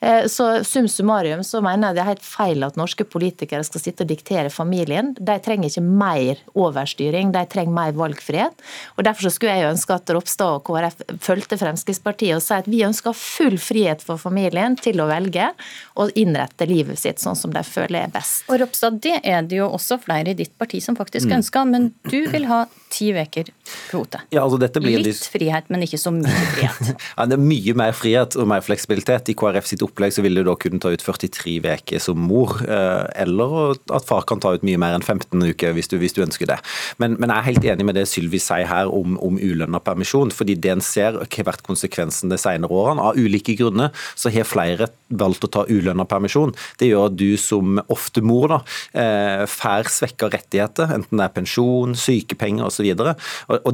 Eh, 0.00 0.26
så 0.26 0.64
sum 0.64 0.88
summarum 0.88 1.44
så 1.44 1.60
mener 1.64 1.88
jeg 1.88 1.96
det 1.96 2.02
er 2.02 2.10
helt 2.10 2.26
feil 2.26 2.66
at 2.66 2.76
norske 2.78 3.06
politikere 3.08 3.64
skal 3.66 3.82
sitte 3.82 4.04
og 4.04 4.10
diktere 4.10 4.52
familien. 4.52 5.14
De 5.16 5.36
trenger 5.42 5.70
ikke 5.70 5.84
mer 5.86 6.42
overstyring, 6.54 7.32
de 7.34 7.44
trenger 7.50 7.74
mer 7.76 7.96
valgfrihet. 7.96 8.64
Og 8.96 9.06
Derfor 9.06 9.28
så 9.28 9.34
skulle 9.36 9.56
jeg 9.56 9.70
ønske 9.70 9.96
at 9.96 10.10
Ropstad 10.12 10.58
og 10.58 10.64
KrF 10.66 11.04
fulgte 11.22 11.58
Fremskrittspartiet 11.60 12.36
og 12.36 12.44
sa 12.44 12.60
at 12.60 12.70
vi 12.70 12.82
ønsker 12.86 13.16
full 13.16 13.58
frihet 13.62 14.02
for 14.04 14.20
familien 14.20 14.76
til 14.80 15.00
å 15.00 15.08
velge 15.10 15.52
og 15.96 16.12
innrette 16.18 16.66
livet 16.68 17.00
sitt 17.00 17.22
sånn 17.22 17.38
som 17.38 17.54
de 17.54 17.62
føler 17.66 18.04
er 18.04 18.12
best. 18.12 18.44
Og 18.50 18.60
Ropstad, 18.62 19.00
det 19.04 19.20
er 19.22 19.46
det 19.46 19.60
jo 19.60 19.70
også 19.70 20.00
flere 20.02 20.34
i 20.34 20.38
ditt 20.38 20.56
parti 20.58 20.82
som 20.84 20.98
faktisk 20.98 21.30
mm. 21.30 21.38
ønsker, 21.38 21.70
men 21.70 21.92
du 22.10 22.20
vil 22.32 22.48
ha 22.50 22.64
ti 22.92 23.10
uker 23.16 23.50
kvote. 23.90 24.20
Ja, 24.34 24.44
altså 24.44 24.58
Litt 24.86 25.26
frihet, 25.30 25.68
men 25.72 25.82
ikke 25.84 25.98
så 26.00 26.12
mye 26.14 26.44
frihet. 26.54 26.92
ja, 27.16 27.26
det 27.28 27.36
er 27.36 27.42
mye 27.42 27.74
mer 27.78 27.94
frihet 27.96 28.36
og 28.38 28.48
mer 28.50 28.62
fleksibilitet. 28.64 29.30
I 29.32 29.36
KrF 29.38 29.68
sitt 29.68 29.82
opplegg 29.84 29.95
så 29.96 30.22
vil 30.24 30.38
du 30.38 30.42
da 30.46 30.54
kunne 30.60 30.80
ta 30.82 30.92
ut 30.92 31.02
43 31.02 31.56
uker 31.64 32.02
som 32.02 32.18
mor, 32.20 32.56
eh, 32.66 33.04
eller 33.22 33.76
at 33.94 34.06
far 34.06 34.24
kan 34.28 34.40
ta 34.40 34.54
ut 34.54 34.64
mye 34.66 34.78
mer 34.80 34.96
enn 34.96 35.04
15 35.04 35.40
uker 35.52 35.74
hvis 35.76 35.88
du, 35.88 35.96
hvis 36.00 36.14
du 36.16 36.22
ønsker 36.24 36.46
det. 36.50 36.58
Men, 36.98 37.16
men, 37.20 37.30
jeg 37.30 37.38
er 37.38 37.48
helt 37.50 37.68
enig 37.74 37.86
med 37.88 37.98
det 37.98 38.06
Sylvi 38.10 38.40
sier 38.42 38.66
her 38.68 38.90
om, 38.92 39.16
om 39.22 39.38
ulønna 39.38 39.80
permisjon. 39.80 40.30
fordi 40.30 40.54
det 40.54 40.72
en 40.72 40.84
ser 40.84 41.16
har 41.16 41.46
vært 41.46 41.64
konsekvensen 41.66 42.30
de 42.32 42.38
senere 42.40 42.72
årene. 42.72 43.02
Av 43.02 43.16
ulike 43.16 43.56
grunner 43.58 43.92
så 44.14 44.32
har 44.32 44.48
flere 44.48 44.88
valgt 45.08 45.44
å 45.46 45.50
ta 45.52 45.64
ulønna 45.68 46.06
permisjon. 46.08 46.54
Det 46.80 46.88
gjør 46.90 47.10
at 47.10 47.16
du 47.18 47.36
som 47.40 47.80
ofte 47.92 48.22
mor 48.24 48.48
da, 48.50 48.60
eh, 48.94 49.44
får 49.46 49.90
svekka 49.92 50.30
rettigheter, 50.32 50.90
enten 50.94 51.18
det 51.18 51.24
er 51.24 51.34
pensjon, 51.36 51.94
sykepenger 51.94 52.66
osv. 52.66 52.88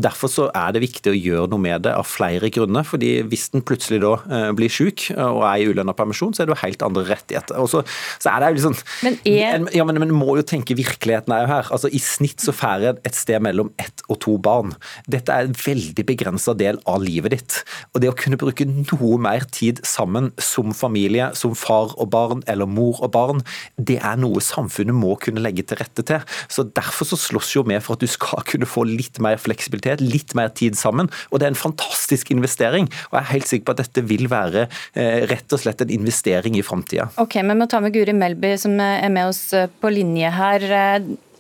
Derfor 0.03 0.29
så 0.29 0.51
er 0.55 0.73
det 0.73 0.85
viktig 0.85 1.13
å 1.13 1.19
gjøre 1.19 1.51
noe 1.51 1.63
med 1.63 1.83
det 1.87 1.95
av 1.95 2.07
flere 2.07 2.51
grunner. 2.51 2.85
fordi 2.85 3.23
Hvis 3.23 3.51
den 3.53 3.63
plutselig 3.63 4.01
da 4.03 4.15
eh, 4.31 4.53
blir 4.53 4.69
syk 4.69 5.11
og 5.17 5.43
er 5.47 5.63
i 5.63 5.69
ulønna 5.71 5.95
permisjon, 6.03 6.35
så 6.35 6.45
er 6.45 6.51
det 6.51 6.57
jo 6.57 6.61
helt 6.65 6.87
andre 6.87 7.07
rettigheter. 7.09 7.63
Og 7.63 7.71
så, 7.73 7.85
så 8.23 8.35
er 8.35 8.43
det 8.43 8.53
jo 8.53 8.59
liksom 8.61 8.79
men 9.07 9.19
er... 9.29 9.67
ja, 9.75 9.87
men, 9.89 10.01
men 10.03 10.15
må 10.15 10.37
jo 10.39 10.47
tenke 10.47 10.77
virkeligheten 10.79 11.35
er 11.35 11.47
jo 11.47 11.53
her. 11.55 11.71
Altså 11.75 11.91
I 11.93 12.03
snitt 12.03 12.43
så 12.43 12.55
får 12.57 12.89
en 12.91 13.01
et 13.07 13.17
sted 13.17 13.43
mellom 13.45 13.73
ett 13.81 14.02
og 14.13 14.21
to 14.25 14.37
barn. 14.43 14.75
Dette 15.11 15.33
er 15.33 15.49
en 15.49 15.57
veldig 15.57 16.05
begrensa 16.09 16.55
del 16.59 16.79
av 16.89 17.03
livet 17.05 17.35
ditt. 17.35 17.59
Og 17.93 18.03
det 18.03 18.11
å 18.13 18.17
kunne 18.19 18.39
bruke 18.41 18.67
noe 18.69 19.19
mer 19.23 19.47
tid 19.53 19.83
sammen 19.87 20.31
som 20.43 20.75
familie, 20.77 21.31
som 21.39 21.57
far 21.59 21.95
og 21.97 22.11
barn 22.13 22.45
eller 22.51 22.69
mor 22.69 23.01
og 23.03 23.13
barn, 23.15 23.43
det 23.77 23.99
er 24.03 24.21
noe 24.21 24.43
samfunnet 24.45 24.97
må 24.97 25.17
kunne 25.23 25.43
legge 25.43 25.67
til 25.67 25.81
rette 25.81 26.05
til. 26.09 26.23
Så 26.49 26.69
Derfor 26.73 27.07
så 27.11 27.19
slåss 27.21 27.51
jo 27.57 27.65
vi 27.69 27.77
for 27.83 27.97
at 27.97 28.05
du 28.05 28.11
skal 28.11 28.45
kunne 28.51 28.69
få 28.69 28.87
litt 28.89 29.21
mer 29.23 29.41
fleksibilitet, 29.41 30.05
litt 30.05 30.37
mer 30.39 30.53
tid 30.57 30.79
sammen. 30.79 31.11
Og 31.31 31.41
det 31.41 31.49
er 31.49 31.55
en 31.55 31.65
fantastisk 31.65 32.33
investering. 32.35 32.89
Og 33.11 33.19
jeg 33.19 33.23
er 33.23 33.33
helt 33.33 33.51
sikker 33.51 33.69
på 33.69 33.77
at 33.77 33.83
dette 33.85 34.07
vil 34.09 34.29
være 34.33 34.67
eh, 34.67 35.27
rett 35.31 35.53
og 35.53 35.63
slett 35.63 35.85
en 35.85 35.93
investering 35.93 36.57
i 36.59 36.65
framtida. 36.67 37.11
Ok, 37.23 37.39
men 37.43 37.57
vi 37.57 37.65
må 37.65 37.69
ta 37.71 37.83
med 37.85 37.95
Guri 37.95 38.15
Melby 38.17 38.55
som 38.61 38.79
er 38.81 39.13
med 39.13 39.31
oss 39.31 39.45
eh, 39.57 39.69
på 39.69 39.93
linje 39.93 40.33
her. 40.33 40.69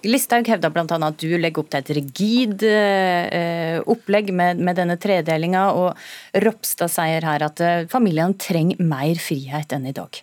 Listhaug 0.02 0.49
hevda 0.50 0.71
bl.a. 0.75 0.85
at 1.06 1.21
du 1.21 1.37
legger 1.38 1.62
opp 1.62 1.71
til 1.71 1.82
et 1.82 1.92
rigid 1.99 2.64
eh, 2.66 3.78
opplegg 3.87 4.32
med, 4.35 4.59
med 4.59 4.78
denne 4.80 4.99
tredelinga, 5.00 5.68
og 5.78 6.42
Ropstad 6.42 6.90
sier 6.90 7.26
her 7.28 7.47
at 7.47 7.62
eh, 7.62 7.87
familiene 7.92 8.38
trenger 8.40 8.82
mer 8.82 9.21
frihet 9.23 9.75
enn 9.76 9.87
i 9.87 9.94
dag. 9.97 10.23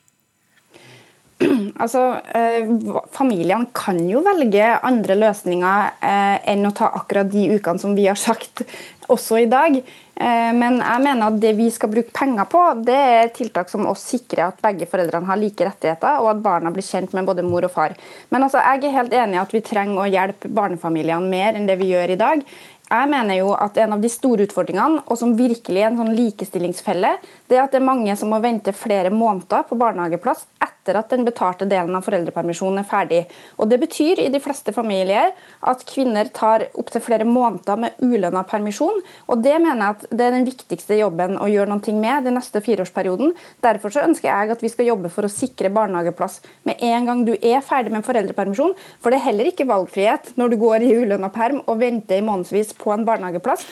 Altså, 1.80 2.20
eh, 2.36 2.68
Familiene 3.16 3.70
kan 3.76 4.00
jo 4.10 4.22
velge 4.26 4.74
andre 4.84 5.16
løsninger 5.16 6.04
eh, 6.04 6.38
enn 6.52 6.68
å 6.68 6.74
ta 6.76 6.92
akkurat 7.00 7.30
de 7.32 7.46
ukene 7.56 7.80
som 7.80 7.96
vi 7.96 8.10
har 8.10 8.20
sagt 8.20 8.66
også 9.10 9.40
i 9.42 9.48
dag. 9.50 9.78
Eh, 9.80 10.50
men 10.56 10.82
jeg 10.82 11.04
mener 11.06 11.30
at 11.30 11.38
det 11.42 11.54
vi 11.58 11.70
skal 11.72 11.92
bruke 11.94 12.12
penger 12.16 12.50
på, 12.52 12.64
det 12.86 12.98
er 13.14 13.32
tiltak 13.36 13.72
som 13.72 13.88
å 13.88 13.96
sikrer 13.98 14.50
at 14.50 14.60
begge 14.64 14.90
foreldrene 14.92 15.30
har 15.30 15.40
like 15.40 15.70
rettigheter, 15.70 16.20
og 16.20 16.34
at 16.34 16.42
barna 16.44 16.74
blir 16.76 16.86
kjent 16.86 17.16
med 17.16 17.30
både 17.30 17.46
mor 17.48 17.68
og 17.68 17.74
far. 17.74 17.96
Men 18.34 18.46
altså, 18.46 18.60
jeg 18.60 18.84
er 18.84 18.98
helt 19.00 19.16
enig 19.16 19.40
i 19.40 19.44
at 19.46 19.56
vi 19.56 19.64
trenger 19.66 20.04
å 20.04 20.10
hjelpe 20.12 20.52
barnefamiliene 20.52 21.32
mer 21.32 21.56
enn 21.56 21.70
det 21.70 21.80
vi 21.80 21.94
gjør 21.94 22.16
i 22.18 22.20
dag. 22.20 22.44
Jeg 22.90 23.06
mener 23.12 23.38
jo 23.38 23.52
at 23.54 23.78
En 23.78 23.94
av 23.94 24.02
de 24.02 24.10
store 24.10 24.48
utfordringene, 24.48 25.04
og 25.06 25.18
som 25.18 25.36
virkelig 25.38 25.84
er 25.84 25.92
en 25.92 26.00
sånn 26.02 26.16
likestillingsfelle, 26.18 27.12
det 27.48 27.58
er 27.58 27.64
at 27.64 27.72
det 27.72 27.80
er 27.80 27.86
mange 27.86 28.16
som 28.18 28.34
må 28.34 28.42
vente 28.42 28.74
flere 28.74 29.14
måneder 29.14 29.68
på 29.70 29.78
barnehageplass 29.78 30.48
etter 30.80 30.98
at 31.00 31.10
den 31.12 31.26
betalte 31.28 31.68
delen 31.70 31.96
av 31.96 32.06
foreldrepermisjonen 32.08 32.82
er 32.82 32.88
ferdig. 32.88 33.22
Og 33.60 33.70
Det 33.70 33.80
betyr 33.80 34.20
i 34.24 34.30
de 34.32 34.40
fleste 34.40 34.74
familier 34.74 35.34
at 35.62 35.84
kvinner 35.86 36.30
tar 36.34 36.68
opptil 36.74 37.04
flere 37.04 37.28
måneder 37.28 37.78
med 37.78 38.00
ulønna 38.02 38.44
permisjon. 38.44 39.02
og 39.28 39.44
Det 39.44 39.60
mener 39.62 39.80
jeg 39.80 39.90
at 39.90 40.06
det 40.10 40.26
er 40.26 40.32
den 40.32 40.48
viktigste 40.48 40.98
jobben 41.00 41.38
å 41.38 41.50
gjøre 41.50 41.70
noe 41.70 41.94
med 42.00 42.24
den 42.24 42.36
neste 42.40 42.62
fireårsperioden. 42.62 43.36
Derfor 43.62 43.90
så 43.90 44.06
ønsker 44.08 44.30
jeg 44.30 44.52
at 44.52 44.64
vi 44.64 44.70
skal 44.70 44.90
jobbe 44.90 45.10
for 45.10 45.26
å 45.26 45.32
sikre 45.32 45.70
barnehageplass 45.70 46.42
med 46.64 46.82
en 46.82 47.06
gang 47.06 47.26
du 47.26 47.36
er 47.36 47.62
ferdig 47.62 47.92
med 47.92 48.06
foreldrepermisjon. 48.06 48.76
For 49.00 49.12
det 49.12 49.20
er 49.20 49.30
heller 49.30 49.52
ikke 49.52 49.68
valgfrihet 49.70 50.34
når 50.38 50.50
du 50.50 50.58
går 50.58 50.84
i 50.84 50.96
ulønna 51.04 51.30
perm 51.30 51.62
og 51.66 51.80
venter 51.80 52.20
i 52.20 52.26
månedsvis 52.26 52.74
på 52.80 52.94
en 52.96 53.06
barnehageplass. 53.06 53.66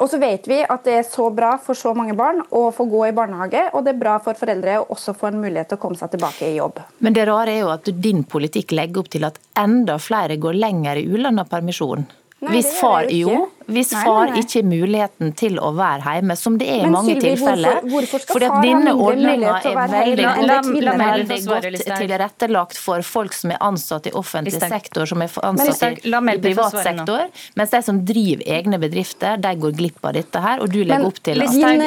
Og 0.00 0.08
så 0.08 0.18
vet 0.20 0.46
vi 0.48 0.62
at 0.64 0.86
det 0.86 0.94
er 0.96 1.04
så 1.04 1.26
bra 1.34 1.52
for 1.60 1.76
så 1.76 1.92
mange 1.96 2.14
barn 2.16 2.40
å 2.56 2.62
få 2.72 2.86
gå 2.88 3.02
i 3.10 3.12
barnehage, 3.16 3.66
og 3.76 3.84
det 3.84 3.92
er 3.92 4.00
bra 4.00 4.14
for 4.24 4.38
foreldre 4.38 4.78
å 4.80 4.86
også 4.94 5.12
få 5.16 5.28
en 5.28 5.42
mulighet 5.42 5.68
til 5.72 5.80
å 5.80 5.82
komme 5.82 6.00
seg 6.00 6.14
tilbake 6.14 6.48
i 6.48 6.56
jobb. 6.56 6.80
Men 7.04 7.16
det 7.16 7.26
rare 7.28 7.52
er 7.52 7.66
jo 7.66 7.74
at 7.74 7.90
din 8.00 8.24
politikk 8.24 8.72
legger 8.78 9.02
opp 9.02 9.12
til 9.12 9.28
at 9.28 9.36
enda 9.60 9.98
flere 10.00 10.40
går 10.40 10.56
lenger 10.56 11.02
i 11.02 11.04
ulønna 11.10 11.44
permisjon. 11.50 12.06
Nei, 12.40 12.54
Hvis 12.54 12.72
far, 12.80 13.10
jo, 13.12 13.50
hvis 13.70 13.92
far 13.94 14.32
ikke 14.38 14.60
har 14.60 14.66
muligheten 14.68 15.32
til 15.38 15.58
å 15.62 15.70
være 15.76 16.16
hjemme, 16.16 16.36
som 16.38 16.56
det 16.60 16.68
er 16.70 16.84
i 16.86 16.90
mange 16.90 17.14
Sylvie, 17.14 17.34
tilfeller. 17.34 17.80
Hvorfor, 17.84 17.90
hvorfor 17.92 18.24
skal 18.24 18.46
at 18.48 18.66
denne 18.66 18.94
ordninga 18.94 19.54
er 19.60 19.78
veldig, 19.94 20.94
veldig 21.00 21.38
godt 21.46 21.68
tilrettelagt 22.00 22.80
for 22.80 23.04
folk 23.06 23.36
som 23.36 23.54
er 23.54 23.60
ansatt 23.64 24.08
i 24.10 24.14
offentlig 24.16 24.58
sektor, 24.58 25.08
som 25.10 25.22
er 25.24 25.36
ansatt 25.46 26.02
i, 26.04 26.10
i 26.10 26.36
privat 26.42 26.76
sektor. 26.80 27.26
Mens 27.58 27.74
de 27.74 27.82
som 27.86 28.00
driver 28.06 28.44
egne 28.58 28.80
bedrifter, 28.82 29.38
de 29.40 29.54
går 29.64 29.76
glipp 29.78 30.10
av 30.10 30.16
dette 30.18 30.44
her. 30.44 30.64
Og 30.64 30.72
du 30.72 30.80
legger 30.82 31.06
opp 31.06 31.20
til 31.24 31.44
at 31.44 31.54
din, 31.54 31.84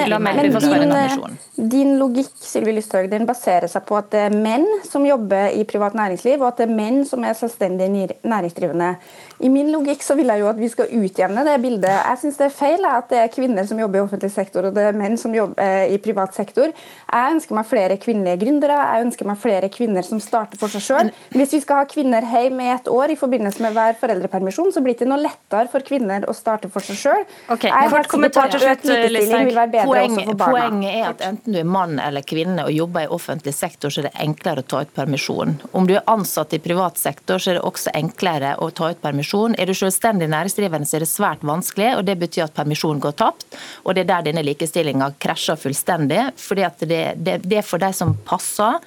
din, 0.64 1.38
din 1.74 1.96
logikk 2.00 2.32
Sylvi 2.44 2.78
Lysthaug, 2.78 3.10
den 3.12 3.28
baserer 3.30 3.70
seg 3.72 3.86
på 3.90 3.98
at 4.00 4.12
det 4.14 4.26
er 4.30 4.36
menn 4.36 4.66
som 4.88 5.06
jobber 5.08 5.54
i 5.54 5.66
privat 5.70 5.98
næringsliv, 5.98 6.40
og 6.42 6.54
at 6.54 6.64
det 6.64 6.70
er 6.70 6.76
menn 6.76 7.04
som 7.08 7.24
er 7.28 7.38
selvstendig 7.38 7.90
næringsdrivende. 8.24 8.94
I 9.44 9.52
min 9.52 9.72
logikk 9.74 10.04
så 10.06 10.16
vil 10.18 10.32
jeg 10.32 10.44
jo 10.44 10.50
at 10.52 10.60
vi 10.60 10.70
skal 10.72 10.92
utjevne 11.04 11.44
det 11.48 11.60
bildet 11.64 11.73
bildet. 11.74 12.00
Jeg 12.06 12.22
syns 12.22 12.40
det 12.40 12.48
er 12.48 12.56
feil 12.56 12.86
at 12.88 13.10
det 13.12 13.20
er 13.22 13.32
kvinner 13.34 13.68
som 13.68 13.80
jobber 13.80 14.00
i 14.00 14.04
offentlig 14.04 14.32
sektor 14.34 14.68
og 14.68 14.76
det 14.76 14.86
er 14.90 14.98
menn 14.98 15.18
som 15.20 15.34
jobber 15.36 15.62
eh, 15.64 15.94
i 15.94 16.00
privat 16.02 16.36
sektor. 16.36 16.72
Jeg 16.74 17.36
ønsker 17.36 17.58
meg 17.58 17.68
flere 17.70 17.98
kvinnelige 18.02 18.42
gründere, 18.44 18.78
jeg 18.94 19.08
ønsker 19.08 19.30
meg 19.30 19.40
flere 19.42 19.70
kvinner 19.74 20.06
som 20.06 20.22
starter 20.24 20.60
for 20.62 20.72
seg 20.74 20.84
sjøl. 20.84 21.12
Hvis 21.34 21.54
vi 21.56 21.62
skal 21.64 21.84
ha 21.84 21.90
kvinner 21.90 22.26
hjemme 22.26 22.68
i 22.68 22.74
et 22.74 22.90
år 22.92 23.14
i 23.14 23.18
forbindelse 23.20 23.64
med 23.64 23.76
hver 23.78 23.98
foreldrepermisjon, 24.02 24.72
så 24.74 24.84
blir 24.84 24.98
det 25.00 25.08
noe 25.10 25.22
lettere 25.22 25.70
for 25.72 25.86
kvinner 25.86 26.28
å 26.30 26.36
starte 26.38 26.70
for 26.74 26.86
seg 26.86 27.00
sjøl. 27.00 27.26
Okay. 27.54 27.72
Poenget, 29.84 30.34
poenget 30.40 30.94
er 30.94 31.10
at 31.10 31.24
enten 31.26 31.56
du 31.56 31.60
er 31.60 31.68
mann 31.68 32.00
eller 32.02 32.26
kvinne 32.26 32.66
og 32.68 32.74
jobber 32.74 33.08
i 33.08 33.12
offentlig 33.14 33.54
sektor, 33.56 33.94
så 33.94 34.04
er 34.04 34.10
det 34.10 34.16
enklere 34.24 34.64
å 34.64 34.70
ta 34.74 34.84
ut 34.84 34.94
permisjon. 34.96 35.58
Om 35.74 35.90
du 35.90 35.96
er 35.98 36.06
ansatt 36.10 36.56
i 36.56 36.62
privat 36.64 37.00
sektor, 37.02 37.42
så 37.42 37.54
er 37.54 37.60
det 37.60 37.66
også 37.68 37.94
enklere 37.98 38.56
å 38.62 38.70
ta 38.76 38.92
ut 38.94 39.02
permisjon. 39.04 39.58
Er 39.60 39.70
du 39.70 39.76
selvstendig 39.78 40.30
næringsdrivende, 40.32 40.88
så 40.90 40.98
er 40.98 41.06
det 41.06 41.12
svært 41.12 41.44
vanskelig 41.46 41.63
vanskelig, 41.64 41.96
og 41.98 42.06
det 42.06 42.20
betyr 42.20 42.46
at 42.48 42.54
permisjon 42.56 43.00
går 43.00 43.16
tapt. 43.18 43.48
Og 43.84 43.96
det 43.96 44.06
er 44.06 44.12
der 44.12 44.30
denne 44.30 44.44
likestillinga 44.44 45.14
krasjer 45.20 45.56
fullstendig. 45.56 46.32
fordi 46.36 46.64
at 46.64 46.80
det, 46.80 47.16
det, 47.16 47.42
det 47.44 47.58
er 47.58 47.66
for 47.66 47.80
de 47.80 47.94
som 47.94 48.16
passer 48.26 48.80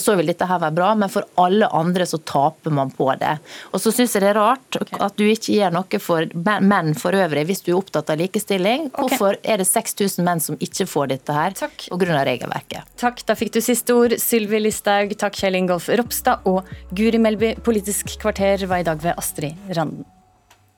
så 0.00 0.14
vil 0.16 0.30
dette 0.30 0.46
her 0.48 0.60
være 0.62 0.74
bra, 0.74 0.94
men 0.96 1.10
for 1.12 1.26
alle 1.40 1.68
andre 1.76 2.06
så 2.08 2.18
taper 2.18 2.72
man 2.72 2.90
på 2.94 3.10
det. 3.20 3.36
Og 3.72 3.82
så 3.82 3.92
syns 3.92 4.14
jeg 4.16 4.24
det 4.24 4.30
er 4.32 4.38
rart 4.38 4.78
okay. 4.80 4.98
at 5.04 5.16
du 5.18 5.26
ikke 5.28 5.58
gjør 5.58 5.74
noe 5.76 6.00
for 6.00 6.24
menn 6.64 6.94
for 6.98 7.16
øvrig, 7.18 7.44
hvis 7.50 7.60
du 7.66 7.74
er 7.74 7.78
opptatt 7.82 8.10
av 8.14 8.20
likestilling. 8.22 8.88
Okay. 8.88 9.02
Hvorfor 9.04 9.38
er 9.42 9.60
det 9.60 9.68
6000 9.68 10.24
menn 10.24 10.40
som 10.40 10.56
ikke 10.56 10.88
får 10.88 11.12
dette 11.12 11.36
her 11.36 11.56
pga. 11.58 12.24
regelverket? 12.30 12.96
Takk, 13.00 13.24
da 13.28 13.36
fikk 13.38 13.54
du 13.58 13.60
siste 13.64 13.96
ord. 13.96 14.16
Sylvi 14.20 14.62
Listhaug, 14.64 15.12
takk 15.20 15.36
Kjell 15.36 15.60
Ingolf 15.60 15.90
Ropstad 15.92 16.48
og 16.48 16.64
Guri 16.96 17.20
Melby. 17.20 17.54
Politisk 17.64 18.16
kvarter 18.22 18.64
var 18.70 18.80
i 18.80 18.88
dag 18.88 19.04
ved 19.04 19.18
Astrid 19.20 19.74
Randen. 19.76 20.08